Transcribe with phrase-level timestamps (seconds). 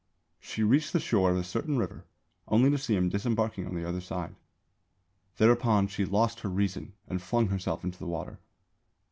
[0.39, 2.05] She reached the shore of a certain river,
[2.47, 4.33] only to see him disembarking on the other side.
[5.37, 8.39] Thereupon she lost her reason and flung herself into the water.